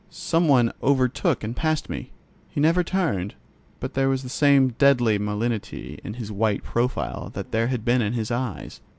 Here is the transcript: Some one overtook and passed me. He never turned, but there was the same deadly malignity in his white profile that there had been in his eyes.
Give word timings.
Some 0.09 0.47
one 0.47 0.73
overtook 0.81 1.43
and 1.43 1.55
passed 1.55 1.87
me. 1.87 2.09
He 2.49 2.59
never 2.59 2.83
turned, 2.83 3.35
but 3.79 3.93
there 3.93 4.09
was 4.09 4.23
the 4.23 4.29
same 4.29 4.69
deadly 4.79 5.19
malignity 5.19 5.99
in 6.03 6.15
his 6.15 6.31
white 6.31 6.63
profile 6.63 7.29
that 7.35 7.51
there 7.51 7.67
had 7.67 7.85
been 7.85 8.01
in 8.01 8.13
his 8.13 8.31
eyes. 8.31 8.81